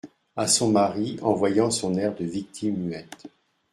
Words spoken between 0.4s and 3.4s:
son mari, en voyant son air de victime muette.